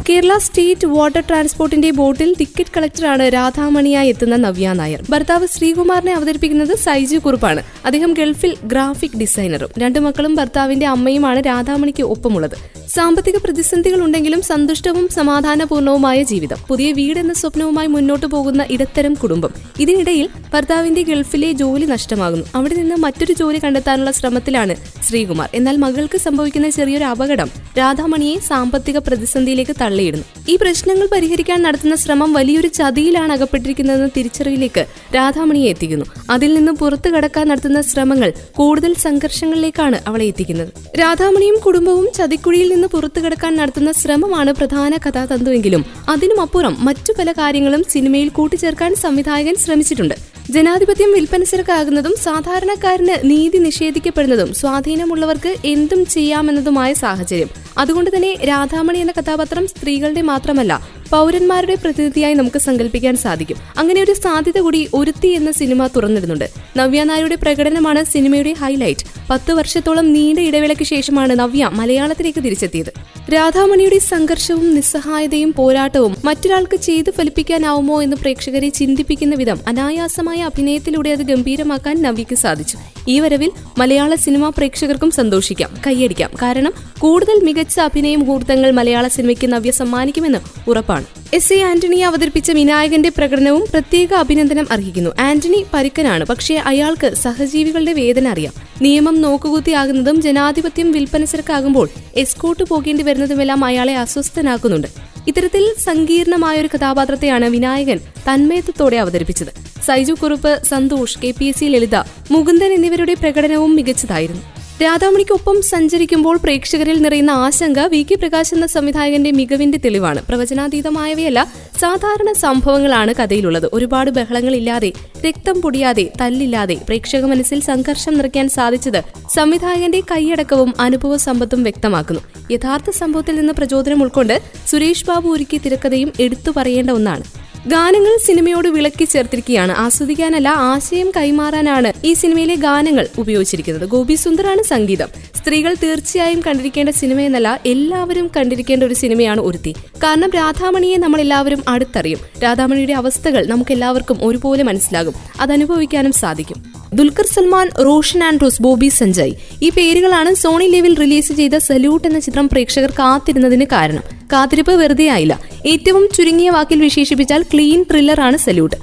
Kerala 0.09 0.37
state 0.37 0.87
water 0.87 1.23
ട്രാൻസ്പോർട്ടിന്റെ 1.29 1.91
ബോട്ടിൽ 1.91 2.35
ടിക്കറ്റ് 2.39 2.69
കളക്ടറാണ് 2.77 3.23
രാധാമണിയായി 3.23 4.09
എത്തുന്ന 4.09 4.35
നവ്യ 4.35 4.73
നായർ. 4.73 5.03
ഭർത്താവ് 5.09 5.47
ശ്രീകുമാറിനെ 5.47 6.13
അവതരിപ്പിക്കുന്നത് 6.13 6.77
സൈജു 6.77 7.17
കുറുപ്പാണ്. 7.17 7.63
അദ്ദേഹം 7.85 8.13
ഗൾഫിൽ 8.13 8.57
ഗ്രാഫിക് 8.63 9.17
ഡിസൈനറും. 9.17 9.69
രണ്ടു 9.79 9.99
മക്കളും 9.99 10.35
ഭർത്താവിന്റെ 10.35 10.85
അമ്മയുമാണ് 10.85 11.39
രാധാമണിക്ക് 11.39 12.03
ഒപ്പമുള്ളത്. 12.03 12.85
സാമ്പത്തിക 12.87 13.37
പ്രതിസന്ധികൾ 13.37 14.03
ഉണ്ടെങ്കിലും 14.03 14.41
സന്തുഷ്ടവും 14.41 15.07
സമാധാനപൂർണവുമായ 15.07 16.23
ജീവിതം. 16.23 16.57
പുതിയ 16.67 16.91
വീട് 16.91 17.19
എന്ന 17.19 17.33
സ്വപ്നവുമായി 17.33 17.87
മുന്നോട്ടു 17.87 18.25
പോകുന്ന 18.25 18.65
ഇടത്തരം 18.71 19.13
കുടുംബം. 19.13 19.49
ഇതിനിടയിൽ 19.79 20.29
ഭർത്താവിന്റെ 20.53 21.01
ഗൾഫിലെ 21.01 21.51
ജോലി 21.51 21.85
നഷ്ടമാകുന്നു. 21.85 22.45
അവിടെ 22.55 22.75
നിന്ന് 22.75 22.95
മറ്റൊരു 22.95 23.33
ജോലി 23.33 23.59
കണ്ടെത്താനുള്ള 23.63 24.11
ശ്രമത്തിലാണ് 24.11 24.75
ശ്രീകുമാർ. 25.09 25.49
എന്നാൽ 25.53 25.77
മകൾക്ക് 25.77 26.17
സംഭവിക്കുന്ന 26.17 26.69
ചെറിയൊരു 26.69 27.03
അപകടം 27.03 27.49
രാധാമണിയെ 27.77 28.39
സാമ്പത്തിക 28.39 28.97
പ്രതിസന്ധിയിലേക്ക് 28.97 29.71
തള്ളിയിടുന്നു. 29.95 30.25
ഈ 30.51 30.55
പ്രശ്നങ്ങൾ 30.61 31.07
പരിഹരിക്കാൻ 31.13 31.59
നടത്തുന്ന 31.65 31.95
ശ്രമം 32.03 32.29
വലിയൊരു 32.37 32.69
ചതിയിലാണ് 32.79 33.31
അകപ്പെട്ടിരിക്കുന്നതെന്ന് 33.37 34.11
തിരിച്ചറിവിലേക്ക് 34.17 34.83
രാധാമണിയെ 35.15 35.69
എത്തിക്കുന്നു. 35.73 36.05
അതിൽ 36.35 36.51
നിന്ന് 36.57 36.71
പുറത്തു 36.81 37.09
കടക്കാൻ 37.15 37.45
നടത്തുന്ന 37.51 37.79
ശ്രമങ്ങൾ 37.91 38.29
കൂടുതൽ 38.59 38.91
സംഘർഷങ്ങളിലേക്കാണ് 39.05 39.97
അവളെ 40.09 40.27
എത്തിക്കുന്നത്. 40.31 40.71
രാധാമണിയും 41.01 41.57
കുടുംബവും 41.65 42.07
ചതിക്കുഴിയിൽ 42.17 42.69
നിന്ന് 42.73 42.87
പുറത്തു 42.87 43.19
കടക്കാൻ 43.25 43.53
നടത്തുന്ന 43.61 43.91
ശ്രമമാണ് 44.01 44.51
പ്രധാന 44.51 44.93
കഥാതന്തുവെങ്കിലും 45.07 45.83
അതിനുമപ്പുറം 46.09 46.75
മറ്റു 46.87 47.13
പല 47.19 47.31
കാര്യങ്ങളും 47.31 47.83
സിനിമയിൽ 47.93 48.29
കൂട്ടിച്ചേർക്കാൻ 48.29 48.95
സംവിധായകൻ 49.05 49.55
ശ്രമിച്ചിട്ടുണ്ട്. 49.65 50.34
ജനാധിപത്യം 50.49 51.11
വിൽപ്പനച്ചരക്കാകുന്നതും 51.11 52.15
സാധാരണക്കാരന് 52.23 53.29
നീതി 53.29 53.57
നിഷേധിക്കപ്പെടുന്നതും 53.57 54.53
സ്വാധീനമുള്ളവർക്ക് 54.53 55.55
എന്തും 55.65 56.05
ചെയ്യാമെന്നതുമായ 56.05 56.93
സാഹചര്യം. 56.93 57.49
അതുകൊണ്ട് 57.77 58.09
തന്നെ 58.15 58.33
രാധാമണി 58.33 58.97
എന്ന 58.97 59.11
കഥാപാത്രം 59.11 59.67
സ്ത്രീകളുടെ 59.67 60.21
മാത്രമല്ല 60.21 60.94
പൗരന്മാരുടെ 61.11 61.75
പ്രതിനിധിയായി 61.75 62.33
നമുക്ക് 62.33 62.57
സങ്കല്പിക്കാൻ 62.57 63.17
സാധിക്കും. 63.17 63.57
അങ്ങനെ 63.77 64.03
ഒരു 64.03 64.13
സാധ്യത 64.13 64.59
കൂടി 64.59 64.89
ഒരുത്തി 64.93 65.27
എന്ന 65.27 65.51
സിനിമ 65.51 65.87
തുറന്നിടുന്നുണ്ട്. 65.87 66.49
നവ്യ 66.77 67.03
നായരുടെ 67.03 67.35
പ്രകടനമാണ് 67.35 68.03
സിനിമയുടെ 68.03 68.53
ഹൈലൈറ്റ്. 68.53 69.05
പത്ത് 69.29 69.51
വർഷത്തോളം 69.51 70.13
നീണ്ട 70.13 70.39
ഇടവേളയ്ക്ക് 70.39 70.83
ശേഷമാണ് 70.83 71.39
നവ്യ 71.39 71.69
മലയാളത്തിലേക്ക് 71.73 72.43
തിരിച്ചെത്തിയത്. 72.43 72.91
രാധാമണിയുടെ 73.33 73.99
സംഘർഷവും 73.99 74.75
നിസ്സഹായതയും 74.75 75.53
പോരാട്ടവും 75.53 76.15
മറ്റൊരാൾക്ക് 76.25 76.75
ചെയ്തു 76.75 77.11
ഫലിപ്പിക്കാനാവുമോ 77.11 78.03
എന്ന് 78.03 78.17
പ്രേക്ഷകരെ 78.17 78.69
ചിന്തിപ്പിക്കുന്ന 78.69 79.35
വിധം 79.35 79.59
അനായാസമായ 79.67 80.37
അഭിനയത്തിലൂടെ 80.37 81.09
അത് 81.09 81.23
ഗംഭീരമാക്കാൻ 81.23 82.01
നവ്യക്ക് 82.01 82.35
സാധിച്ചു. 82.35 82.77
ഈ 83.07 83.19
വരവിൽ 83.19 83.51
മലയാള 83.77 84.15
സിനിമാ 84.15 84.49
പ്രേക്ഷകർക്കും 84.49 85.11
സന്തോഷിക്കാം. 85.11 85.69
കൈയടിക്കാം. 85.87 86.29
കാരണം 86.41 86.73
കൂടുതൽ 86.99 87.45
മികച്ച 87.45 87.79
അഭിനയ 87.79 88.15
മുഹൂർത്തങ്ങൾ 88.15 88.71
മലയാള 88.71 89.07
സിനിമയ്ക്ക് 89.07 89.53
നവ്യ 89.53 89.71
സമ്മാനിക്കുമെന്ന് 89.71 90.69
ഉറപ്പാണ്. 90.69 91.04
എസ് 91.33 91.53
എ 91.53 91.61
ആന്റണിയെ 91.61 92.05
അവതരിപ്പിച്ച 92.05 92.51
വിനായകന്റെ 92.51 93.09
പ്രകടനവും 93.09 93.65
പ്രത്യേക 93.71 94.13
അഭിനന്ദനം 94.13 94.67
അർഹിക്കുന്നു. 94.71 95.11
ആന്റണി 95.19 95.65
പരുക്കനാണ്. 95.73 96.25
പക്ഷേ 96.25 96.55
അയാൾക്ക് 96.55 97.13
സഹജീവികളുടെ 97.13 97.93
വേദന 97.93 98.27
അറിയാം. 98.27 98.53
നിയമം 98.81 99.21
നോക്കുകുത്തിയാകുന്നതും 99.21 100.21
ജനാധിപത്യം 100.21 100.91
വിൽപ്പന 100.91 101.25
ചരക്കാകുമ്പോൾ 101.25 101.89
എസ്കോട്ട് 102.15 102.63
പോകേണ്ടി 102.63 103.03
വരുന്നതുമെല്ലാം 103.03 103.65
അയാളെ 103.65 103.95
അസ്വസ്ഥനാക്കുന്നുണ്ട്. 103.95 104.87
ഇത്തരത്തിൽ 105.27 105.73
സങ്കീർണമായ 105.79 106.61
ഒരു 106.61 106.69
കഥാപാത്രത്തെയാണ് 106.75 107.45
വിനായകൻ 107.45 107.97
തന്മയത്വത്തോടെ 107.97 108.97
അവതരിപ്പിച്ചത്. 108.97 109.81
Saiju 109.85 110.13
Kurup 110.13 110.61
Santhosh 110.67 111.19
K 111.19 111.33
P 111.39 111.45
S 111.45 111.59
C 111.59 111.65
Lalitha 111.65 111.95
Mukundan 112.31 112.73
എന്നിവരുടെ 112.73 113.13
പ്രകടനവും 113.13 113.75
മികച്ചതായിരുന്നു. 113.75 114.54
രാധാമണിക്കൊപ്പം 114.83 115.57
സഞ്ചരിക്കുമ്പോൾ 115.61 116.37
പ്രേക്ഷകരിൽ 116.37 116.97
നിറയുന്ന 117.01 117.31
ആശങ്ക 117.43 117.79
വി 117.93 118.01
കെ 118.09 118.15
പ്രകാശ് 118.15 118.51
എന്ന 118.55 118.65
സംവിധായകന്റെ 118.65 119.31
മികവിന്റെ 119.31 119.77
തെളിവാണ്. 119.85 120.21
പ്രവചനാതീതമായവയല്ല 120.29 121.41
സാധാരണ 121.81 122.31
സംഭവങ്ങളാണ് 122.31 123.13
കഥയിലുള്ളത്. 123.19 123.67
ഒരുപാട് 123.73 124.11
ബഹളങ്ങളില്ലാതെ 124.17 124.89
രക്തം 125.27 125.61
പൊടിയാതെ 125.61 126.05
തല്ലില്ലാതെ 126.21 126.77
പ്രേക്ഷക 126.89 127.23
മനസ്സിൽ 127.25 127.61
സംഘർഷം 127.69 128.13
നിറയ്ക്കാൻ 128.17 128.49
സാധിച്ചത് 128.49 128.99
സംവിധായകന്റെ 129.35 130.01
കൈയടക്കവും 130.11 130.73
അനുഭവ 130.79 131.15
സമ്പത്തും 131.27 131.63
വ്യക്തമാക്കുന്നു. 131.63 132.21
യഥാർത്ഥ 132.51 132.89
സംഭവത്തിൽ 133.01 133.35
നിന്ന് 133.35 133.53
പ്രചോദനം 133.53 134.03
ഉൾക്കൊണ്ട് 134.03 134.41
സുരേഷ് 134.71 135.05
ബാബു 135.05 135.29
ഒരുക്കിയ 135.29 135.59
തിരക്കഥയും 135.65 136.11
എടുത്തു 136.19 136.51
പറയേണ്ട 136.57 136.89
ഒന്നാണ്. 136.89 137.25
ഗാനങ്ങൾ 137.67 138.17
സിനിമയോട് 138.25 138.67
വിളക്കി 138.67 139.05
ചേർത്തിരിക്കുകയാണ്. 139.05 139.71
ആസ്വദിക്കാനല്ല 139.71 140.49
ആശയം 140.49 141.11
കൈമാറാനാണ് 141.17 141.93
ഈ 142.05 142.13
സിനിമയിലെ 142.13 142.55
ഗാനങ്ങൾ 142.55 143.07
ഉപയോഗിച്ചിരിക്കുന്നത്. 143.17 143.85
ഗോപി 143.89 144.15
സുന്ദറാണ് 144.15 144.63
സംഗീതം. 144.63 145.07
സ്ത്രീകൾ 145.37 145.75
തീർച്ചയായും 145.83 146.41
കണ്ടിരിക്കേണ്ട 146.47 146.89
സിനിമ 146.89 147.19
എന്നല്ല 147.19 147.61
എല്ലാവരും 147.65 148.31
കണ്ടിരിക്കേണ്ട 148.37 148.83
ഒരു 148.83 148.93
സിനിമയാണ് 148.93 149.41
ഒരുത്തി. 149.41 149.75
കാരണം 150.03 150.29
രാധാമണിയെ 150.29 150.97
നമ്മൾ 150.97 151.21
എല്ലാവരും 151.21 151.63
അടുത്തറിയും. 151.67 152.19
രാധാമണിയുടെ 152.43 152.93
അവസ്ഥകൾ 152.93 153.45
നമുക്ക് 153.45 153.71
എല്ലാവർക്കും 153.71 154.19
ഒരുപോലെ 154.21 154.63
മനസ്സിലാകും. 154.63 155.13
അത് 155.39 155.51
അനുഭവിക്കാനും 155.51 156.11
സാധിക്കും. 156.11 156.75
ദുൽഖർ 156.93 157.25
സൽമാൻ 157.25 157.69
റോഷൻ 157.85 158.23
ആൻഡ്രൂസ് 158.23 158.61
ബോബി 158.61 158.87
സഞ്ജയ്. 158.87 159.33
ഈ 159.63 159.69
പേരുകളാണ് 159.69 160.33
സോണി 160.33 160.65
ലെവിൽ 160.65 160.95
റിലീസ് 160.99 161.33
ചെയ്ത 161.33 161.57
സല്യൂട്ട് 161.57 162.07
എന്ന 162.07 162.19
ചിത്രം 162.19 162.49
പ്രേക്ഷകർ 162.49 162.91
കാത്തിരുന്നതിന് 162.91 163.65
കാരണം. 163.65 164.03
കാത്തിരിപ്പ് 164.33 164.71
വെറുതെ 164.71 165.07
ആയില്ല 165.07 165.39
ഏറ്റവും 165.65 166.09
ചുരുങ്ങിയ 166.15 166.49
വാക്കിൽ 166.49 166.81
വിശേഷിപ്പിച്ചാൽ 166.81 167.41
ക്ലീൻ 167.55 167.85
ത്രില്ലറാണ് 167.91 168.37
സല്യൂട്ട്. 168.37 168.75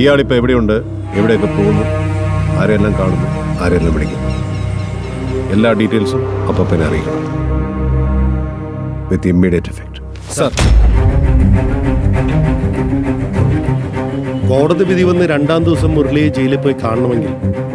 ഇയാളിപ്പോ 0.00 0.34
എവിടെയുണ്ട്? 0.36 0.76
എവിടെയൊക്കെ 1.18 1.46
പോകുന്നു? 1.46 1.84
ആരെല്ലാം 2.60 2.92
കാണുന്നു? 2.98 3.28
ആരെല്ലാം 3.64 3.94
വിളിക്കുന്നു? 3.94 4.30
എല്ലാ 5.54 5.72
ഡീറ്റെയിൽസും 5.72 6.22
അപ്പനെ 6.48 6.84
അറിയിക്കണം. 6.86 7.24
വിത്ത് 9.10 9.28
ഇമ്മീഡിയറ്റ് 9.28 9.68
എഫക്ട് 9.68 10.00
സർ 10.34 10.50
കോടതി 14.48 14.84
വിധി 14.90 15.02
വന്ന് 15.08 15.24
രണ്ടാം 15.32 15.62
ദിവസം 15.64 15.90
മുരളിയെ 15.94 16.28
ജയിലിൽ 16.36 16.58
പോയി 16.58 16.76
കാണണമെങ്കിൽ 16.82 17.32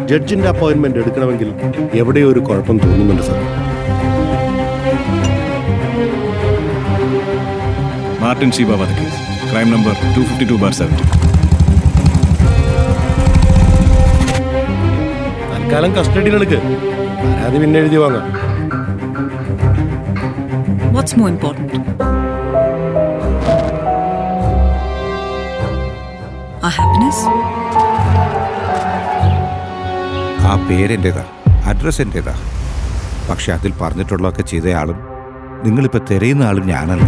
ജഡ്ജിന്റെ 0.09 0.47
അപ്പോയിന്റ്മെന്റ് 0.49 0.99
എടുക്കണമെങ്കിൽ 0.99 1.49
എവിടെയോ 1.99 2.27
ഒരു 2.31 2.41
കുഴപ്പം 2.47 2.77
തോന്നുന്നുണ്ട് 2.83 3.23
sir. 3.23 3.39
Martin 8.23 8.51
C 8.57 8.63
Baba 8.69 8.81
case 8.91 9.19
crime 9.49 9.69
number 9.73 9.93
two 10.15 10.21
fifty 10.21 10.47
two 10.51 10.57
bar 10.63 10.73
seventy 10.79 11.05
തൽക്കാലം 15.53 15.93
കസ്റ്റഡിയിലെടുക്ക് 15.97 16.59
പരാതി 17.25 17.59
പിന്നെ 17.63 17.79
എഴുതി 17.83 17.99
വാങ്ങാം. 18.03 18.27
What's 20.95 21.13
more 21.13 21.29
important? 21.29 21.69
Our 26.63 26.71
happiness 26.71 27.23
ആ 30.49 30.67
പേരെന്റെതാ 30.69 31.23
അഡ്രസ് 31.65 32.01
എന്റെതാ 32.01 32.35
പക്ഷെ 33.29 33.53
അതിൽ 33.53 33.73
പറഞ്ഞിട്ടുള്ളതൊക്കെ 33.81 34.43
ചെയ്തയാളും 34.43 34.97
നിങ്ങളിപ്പോൾ 35.65 36.01
തിരയുന്ന 36.11 36.43
ആളും 36.43 36.67
ഞാനല്ല. 36.67 37.05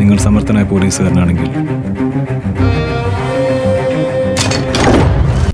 നിങ്ങൾ 0.00 0.18
സമർത്ഥനായ 0.18 0.64
പോലീസുകാരനാണെങ്കിൽ. 0.64 1.48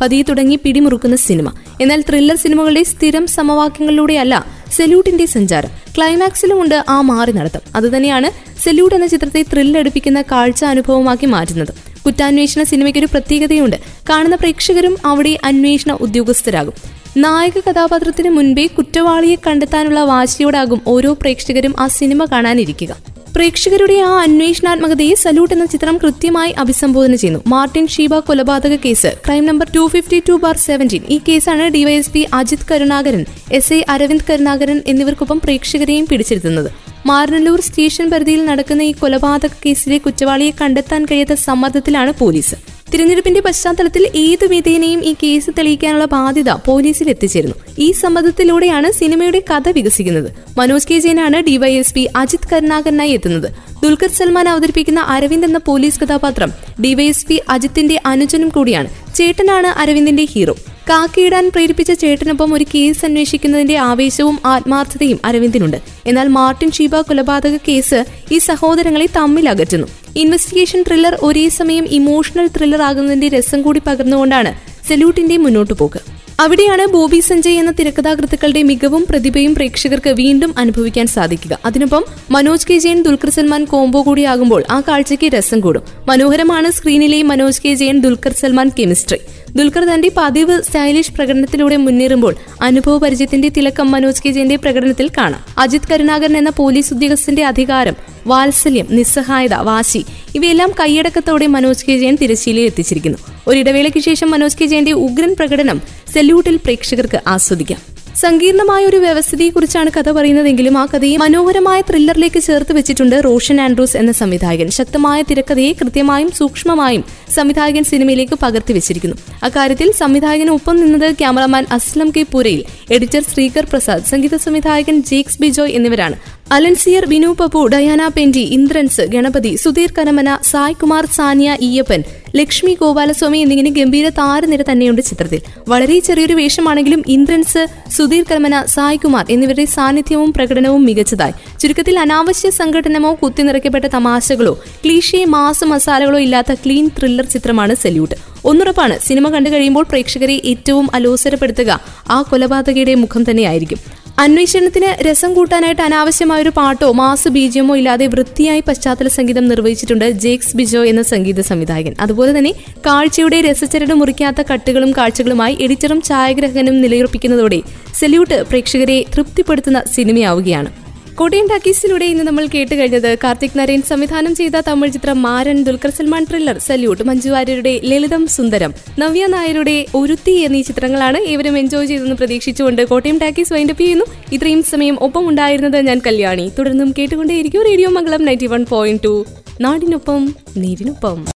പതിയെ 0.02 0.22
തുടങ്ങി 0.22 0.56
പിടിമുറുക്കുന്ന 0.56 1.16
സിനിമ. 1.16 1.48
എന്നാൽ 1.80 2.00
ത്രില്ലർ 2.00 2.36
സിനിമകളുടെ 2.36 2.82
സ്ഥിരം 2.82 3.26
സമവാക്യങ്ങളിലൂടെയല്ല 3.26 4.55
സെല്യൂട്ടിന്റെ 4.72 5.26
സഞ്ചാരം. 5.26 5.70
ക്ലൈമാക്സിലുമുണ്ട് 5.96 6.84
ആ 6.88 7.00
മാറി 7.00 7.32
നടത്തം. 7.32 7.60
അതുതന്നെയാണ് 7.74 8.60
സെല്യൂട്ട് 8.64 8.94
എന്ന 8.94 9.06
ചിത്രത്തെ 9.06 9.42
ത്രില്ലടിപ്പിക്കുന്ന 9.42 10.22
കാഴ്ച 10.22 10.64
അനുഭവമാക്കി 10.64 11.26
മാറ്റുന്നത്. 11.26 11.68
കുറ്റാന്വേഷണ 12.06 12.62
സിനിമയ്ക്കൊരു 12.62 13.06
പ്രത്യേകതയുണ്ട്. 13.06 13.76
കാണുന്ന 14.10 14.36
പ്രേക്ഷകരും 14.36 14.96
അവിടെ 15.04 15.38
അന്വേഷണ 15.44 15.92
ഉദ്യോഗസ്ഥരാകും. 15.92 16.72
നായക 17.16 17.60
കഥാപാത്രത്തിന് 17.70 18.30
മുൻപേ 18.30 18.66
കുറ്റവാളിയെ 18.66 19.36
കണ്ടെത്താനുള്ള 19.46 20.00
വാശിയോടാകും 20.04 20.80
ഓരോ 20.86 21.12
പ്രേക്ഷകരും 21.12 21.74
ആ 21.78 21.86
സിനിമ 21.86 22.24
കാണാനിരിക്കുക. 22.24 23.15
പ്രേക്ഷകരുടെ 23.36 23.96
ആ 24.08 24.12
അന്വേഷണാത്മകതയെ 24.26 25.14
സല്യൂട്ട് 25.22 25.52
എന്ന 25.54 25.64
ചിത്രം 25.72 25.96
കൃത്യമായി 26.02 26.52
അഭിസംബോധന 26.62 27.14
ചെയ്യുന്നു. 27.22 27.40
മാർട്ടിൻ 27.52 27.86
ഷീബ 27.94 28.18
കൊലപാതക 28.28 28.74
case. 28.84 29.10
Crime 29.24 29.42
number 29.48 29.66
two 29.74 29.82
fifty 29.94 30.18
two 30.28 30.34
bar 30.44 30.56
seventeen 30.66 31.02
ഈ 31.14 31.16
കേസാണ് 31.26 31.64
DYSP 31.74 32.22
Ajith 32.38 32.64
Karunakaran 32.70 33.22
S 33.58 33.72
I 33.78 33.80
Aravind 33.94 34.26
Karunakaran 34.30 34.78
എന്നിവർക്കൊപ്പം 34.92 35.40
പ്രേക്ഷകരെയും 35.44 36.06
പിടിച്ചിരുത്തുന്നത് 36.12 36.70
മാറനല്ലൂർ 37.10 37.60
സ്റ്റേഷൻ 37.68 38.06
പരിധിയിൽ 38.14 38.42
നടക്കുന്ന 38.50 38.88
ഈ 38.90 38.94
കൊലപാതക 39.02 39.52
കേസിലെ 39.66 39.98
കുറ്റവാളിയെ 40.06 40.54
കണ്ടെത്താൻ 40.62 41.04
കഴിയാത്ത 41.10 41.36
സമ്മർദ്ദത്തിലാണ് 41.48 42.14
പോലീസ്. 42.22 42.56
തിരഞ്ഞെടുപ്പിന്റെ 42.92 43.40
പശ്ചാത്തലത്തിൽ 43.40 44.10
ഏതു 44.14 44.46
വിധേനയും 44.46 45.04
ഈ 45.04 45.14
കേസ് 45.22 45.50
തെളിയിക്കാനുള്ള 45.58 46.04
ബാധ്യത 46.04 46.50
പോലീസിൽ 46.50 47.08
എത്തിച്ചേരുന്നു. 47.10 47.54
ഈ 47.78 47.92
സമ്മതത്തിലൂടെയാണ് 47.92 48.92
സിനിമയുടെ 48.92 49.42
കഥ 49.50 49.68
വികസിക്കുന്നത്. 49.68 50.32
മനോജ് 50.58 50.88
കെ 50.88 50.98
ജയനാണ് 50.98 51.40
ഡിവൈഎസ്പി 51.40 52.08
അജിത് 52.16 52.48
കരുണാകരനായി 52.52 53.10
എത്തുന്നത്. 53.10 53.50
ദുൽഖർ 53.82 54.08
സൽമാൻ 54.08 54.48
അവതരിപ്പിക്കുന്ന 54.48 55.00
അരവിന്ദ് 55.00 55.46
എന്ന 55.46 55.58
പോലീസ് 55.58 56.00
കഥാപാത്രം 56.00 56.52
ഡിവൈഎസ്പി 56.84 57.42
അജിത്തിന്റെ 57.48 58.00
അനുജനും 58.06 58.48
കൂടിയാണ്. 58.48 58.88
ചേട്ടനാണ് 59.14 59.66
അരവിന്ദിന്റെ 59.66 60.24
ഹീറോ. 60.24 60.56
കാക്കിയിടാൻ 60.88 61.50
പ്രേരിപ്പിച്ച 61.54 61.92
ചേട്ടനൊപ്പം 61.92 62.54
ഒരു 62.54 62.64
കേസ് 62.74 63.04
അന്വേഷിക്കുന്നതിന്റെ 63.04 63.76
ആവേശവും 63.76 64.38
ആത്മാർത്ഥതയും 64.44 65.20
അരവിന്ദിനുണ്ട്. 65.24 65.76
എന്നാൽ 66.06 66.28
മാർട്ടിൻ 66.28 66.70
ഷീബ 66.70 67.00
കൊലപാതക 67.00 67.56
കേസ് 67.68 68.04
ഈ 68.32 68.38
സഹോദരങ്ങളെ 68.38 69.08
തമ്മിൽ 69.16 69.48
അകറ്റുന്നു. 69.48 69.86
ഇൻവെസ്റ്റിഗേഷൻ 70.16 70.82
ത്രില്ലർ 70.82 71.16
ഒരേ 71.22 71.48
സമയം 71.48 71.84
ഇമോഷണൽ 71.84 72.46
ത്രില്ലർ 72.46 72.82
ആകുന്നതിന്റെ 72.82 73.28
രസം 73.28 73.62
കൂടി 73.62 73.82
പകർന്നുകൊണ്ടാണ് 73.86 74.52
സെല്യൂട്ടിന്റെ 74.88 75.36
മുന്നോട്ടു 75.36 75.72
പോക്ക്. 75.72 76.00
അവിടെയാണ് 76.40 76.86
ബോബി 76.86 77.20
സഞ്ജയ് 77.20 77.58
എന്ന 77.58 77.70
തിരക്കഥാകൃത്തുക്കളുടെ 77.70 78.62
മികവും 78.62 79.06
പ്രതിഭയും 79.10 79.54
പ്രേക്ഷകർക്ക് 79.54 80.10
വീണ്ടും 80.10 80.54
അനുഭവിക്കാൻ 80.58 81.06
സാധിക്കുക. 81.06 81.58
അതിനൊപ്പം 81.64 82.04
മനോജ് 82.30 82.66
കെ 82.66 82.78
ജയൻ 82.78 83.02
ദുൽഖർ 83.02 83.30
സൽമാൻ 83.30 83.64
കോംബോ 83.64 84.02
കൂടിയാകുമ്പോൾ 84.02 84.64
ആ 84.70 84.80
കാഴ്ചയ്ക്ക് 84.80 85.26
രസം 85.26 85.60
കൂടും. 85.60 85.82
മനോഹരമാണ് 86.08 86.70
സ്ക്രീനിലെ 86.70 87.22
മനോജ് 87.22 87.62
കെ 87.64 87.74
ജയൻ 87.74 88.00
ദുൽഖർ 88.00 88.32
സൽമാൻ 88.32 88.70
കെമിസ്ട്രി. 88.78 89.18
ദുൽഖർ 89.56 89.84
തന്റെ 89.84 90.10
പതിവ് 90.16 90.62
സ്റ്റൈലിഷ് 90.62 91.12
പ്രകടനത്തിലൂടെ 91.12 91.76
മുന്നേറുമ്പോൾ 91.76 92.34
അനുഭവ 92.62 92.98
പരിചയത്തിന്റെ 92.98 93.48
തിലക്കം 93.48 93.90
മനോജ് 93.90 94.22
കെ 94.22 94.30
ജയന്റെ 94.30 94.56
പ്രകടനത്തിൽ 94.56 95.10
കാണാം. 95.18 95.42
അജിത് 95.58 95.88
കരുണാകരൻ 95.90 96.36
എന്ന 96.36 96.50
പോലീസ് 96.50 96.94
ഉദ്യോഗസ്ഥന്റെ 96.94 97.44
അധികാരം 97.44 97.96
വാത്സല്യം 98.26 98.86
നിസ്സഹായത 98.90 99.54
വാശി 99.54 100.04
ഇവയെല്ലാം 100.34 100.70
കൈയടക്കത്തോടെ 100.80 101.46
മനോജ് 101.46 101.86
കെ 101.86 101.96
ജയൻ 101.98 102.16
തിരശ്ശീലയിൽ 102.22 102.66
എത്തിച്ചിരിക്കുന്നു. 102.66 103.18
ഒരിടവേളയ്ക്ക് 103.46 103.98
ശേഷം 103.98 104.30
മനോജ് 104.30 104.58
കെ 104.60 104.66
ജയന്റെ 104.66 104.92
ഉഗ്രൻ 104.92 105.34
പ്രകടനം 105.38 105.80
സെല്യൂട്ടിൽ 106.12 106.56
പ്രേക്ഷകർക്ക് 106.56 107.20
ആസ്വദിക്കാം. 107.26 107.96
സങ്കീർണമായ 108.22 108.86
ഒരു 108.86 108.96
വ്യവസ്ഥിതിയെക്കുറിച്ചാണ് 108.96 109.90
കഥ 109.96 110.10
പറയുന്നതെങ്കിലും 110.10 110.78
ആ 110.78 110.86
കഥയെ 110.86 111.16
മനോഹരമായ 111.16 111.80
ത്രില്ലറിലേക്ക് 111.80 112.40
ചേർത്ത് 112.42 112.72
വെച്ചിട്ടുണ്ട് 112.76 113.16
റോഷൻ 113.24 113.60
ആൻഡ്രൂസ് 113.60 113.96
എന്ന 113.96 114.12
സംവിധായകൻ. 114.12 114.70
ശക്തമായ 114.70 115.22
തിരക്കഥയെ 115.22 115.72
കൃത്യമായും 115.72 116.30
സൂക്ഷ്മമായും 116.30 117.04
സംവിധായകൻ 117.34 117.84
സിനിമയിലേക്ക് 117.84 118.38
പകർത്തി 118.42 118.72
വെച്ചിരിക്കുന്നു. 118.72 119.16
അക്കാര്യത്തിൽ 119.42 119.92
സംവിധായകന് 119.92 120.50
ഒപ്പം 120.50 120.76
നിന്നത് 120.76 121.14
cameraman 121.14 121.66
Aslam 121.72 122.12
K. 122.16 122.24
Purayil 122.32 122.64
editor 122.90 123.22
Sreekar 123.32 123.64
Prasad 123.64 124.04
സംഗീത 124.04 124.36
സംവിധായകൻ 124.36 125.02
ജേക്സ് 125.02 125.42
ബിജോയ് 125.42 125.72
എന്നിവരാണ്. 125.72 126.35
അലൻസിയർ 126.54 127.04
ബിനു 127.10 127.28
പപ്പു 127.38 127.60
ഡയാന 127.72 128.02
പെൻഡി 128.16 128.42
ഇന്ദ്രൻസ് 128.56 129.04
ഗണപതി 129.14 129.50
സുധീർ 129.62 129.90
കരമന 129.96 130.30
സായ് 130.50 130.76
കുമാർ 130.80 131.04
സാനിയ 131.16 131.56
ഈയപ്പൻ 131.68 132.00
ലക്ഷ്മി 132.38 132.72
ഗോപാലസ്വാമി 132.80 133.38
എന്നിങ്ങനെ 133.38 133.70
ഗംഭീര 133.70 134.06
താരനിര 134.18 134.62
തന്നെയുണ്ട് 134.70 135.02
ചിത്രത്തിൽ. 135.02 135.40
വളരെ 135.68 135.96
ചെറിയൊരു 136.00 136.34
വേഷമാണെങ്കിലും 136.34 137.02
ഇന്ദ്രൻസ് 137.08 137.62
സുധീർ 137.96 138.24
കരമന 138.30 138.62
സായ് 138.74 139.02
കുമാർ 139.04 139.24
എന്നിവരുടെ 139.30 139.64
സാന്നിധ്യവും 139.74 140.32
പ്രകടനവും 140.32 140.84
മികച്ചതായി. 140.84 141.34
ചുരുക്കത്തിൽ 141.60 141.98
അനാവശ്യ 142.04 142.50
സംഘടനമോ 142.60 143.12
കുത്തിനിറക്കപ്പെട്ട 143.22 143.86
തമാശകളോ 143.86 144.54
ക്ലീഷേ 144.84 145.24
മാസ 145.36 145.64
മസാലകളോ 145.64 146.18
ഇല്ലാത്ത 146.18 146.52
ക്ലീൻ 146.64 146.88
ത്രില്ലർ 146.98 147.28
ചിത്രമാണ് 147.34 147.74
സല്യൂട്ട്. 147.84 148.14
ഒന്നുറപ്പാണ് 148.44 148.96
സിനിമ 149.08 149.28
കണ്ടു 149.28 149.50
കഴിയുമ്പോൾ 149.50 149.86
പ്രേക്ഷകരെ 149.92 150.40
ഏറ്റവും 150.52 150.88
അലോസരപ്പെടുത്തുക 150.94 151.80
ആ 152.10 152.20
കൊലപാതകയുടെ 152.22 152.94
മുഖം 153.04 153.24
തന്നെയായിരിക്കും. 153.30 154.05
അന്വേഷണത്തിന് 154.22 154.90
രസം 155.06 155.34
കൂട്ടാനായിട്ട് 155.34 155.82
അനാവശ്യമായ 155.86 156.42
ഒരു 156.42 156.52
പാട്ടോ 156.58 156.92
മാസ് 157.00 157.30
ബീജിയമോ 157.34 157.74
ഇല്ലാതെ 157.80 158.06
വൃത്തിയായി 158.06 158.62
പശ്ചാത്തല 158.68 159.08
സംഗീതം 159.08 159.44
നിർവഹിച്ചിട്ടുണ്ട് 159.48 160.06
ജേക്സ് 160.24 160.56
ബിജോ 160.56 160.82
എന്ന 160.84 161.02
സംഗീത 161.02 161.40
സംവിധായകൻ. 161.40 161.94
അതുപോലെ 162.00 162.38
തന്നെ 162.38 162.52
കാഴ്ചയുടെ 162.86 163.40
രസചരട് 163.40 163.94
മുറിക്കാത്ത 163.94 164.46
കട്ടുകളും 164.52 164.92
കാഴ്ചകളുമായി 164.98 165.56
എഡിറ്ററും 165.66 166.02
ഛായാഗ്രഹകനും 166.08 166.80
നിലയുറപ്പിക്കുന്നതോടെ 166.80 167.60
സെല്യൂട്ട് 168.00 168.38
പ്രേക്ഷകരെ 168.50 168.98
തൃപ്തിപ്പെടുത്തുന്ന 169.14 169.82
സിനിമയാവുകയാണ്. 169.94 170.85
കോട്ടയം 171.18 171.46
ടാക്കീസിലൂടെ 171.46 172.04
ഇന്ന് 172.04 172.24
നമ്മൾ 172.24 172.46
കേട്ട് 172.54 172.74
കഴിഞ്ഞത് 172.74 173.18
കാർത്തിക് 173.22 173.58
നരേൻ 173.58 173.82
സംവിധാനം 173.82 174.34
ചെയ്ത 174.34 174.60
തമിഴ് 174.66 174.92
ചിത്രം 174.92 175.22
മാരൻ 175.22 175.64
ദുൽഖർ 175.64 175.90
സൽമാൻ 175.90 176.24
ത്രില്ലർ 176.24 176.58
സല്യൂട്ട് 176.58 177.02
മഞ്ജു 177.02 177.30
വാര്യരുടെ 177.30 177.80
ലളിതം 177.84 178.26
സുന്ദരം. 178.26 178.74
നവ്യ 178.98 179.26
നായരുടെ 179.26 179.86
ഒരുത്തി 179.94 180.30
എന്നീ 180.30 180.62
ചിത്രങ്ങളാണ് 180.62 181.18
ഇവരും 181.18 181.58
എൻജോയ് 181.58 181.86
ചെയ്തെന്ന് 181.86 182.14
പ്രതീക്ഷിച്ചുകൊണ്ട് 182.14 182.84
കോട്ടയം 182.84 183.18
ടാക്കീസ് 183.18 183.52
വൈൻഡപ്പ് 183.52 183.82
ചെയ്യുന്നു. 183.82 184.04
ഇത്രയും 184.32 184.62
സമയം 184.62 184.98
ഒപ്പം 185.00 185.28
ഉണ്ടായിരുന്നത് 185.28 185.86
ഞാൻ 185.86 186.02
കല്യാണി. 186.06 186.52
തുടർന്നും 186.58 186.94
കേട്ടുകൊണ്ടേയിരിക്കും 186.98 187.62
radio 187.62 187.90
Mangalam 187.90 188.24
ninety 188.24 188.46
one 188.46 188.66
point 188.68 189.02
two 189.04 189.26
നാടിനൊപ്പം 189.60 190.34
നീരിനൊപ്പം. 190.56 191.26